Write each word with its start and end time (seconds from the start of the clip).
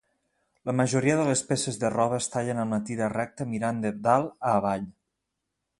La 0.69 0.73
majoria 0.79 1.17
de 1.19 1.25
les 1.27 1.43
peces 1.49 1.77
de 1.83 1.91
roba 1.95 2.19
es 2.23 2.31
tallen 2.37 2.63
amb 2.63 2.75
la 2.77 2.81
tira 2.89 3.11
recta 3.17 3.49
mirant 3.53 3.87
de 3.87 3.93
dalt 4.09 4.35
a 4.51 4.57
avall. 4.63 4.89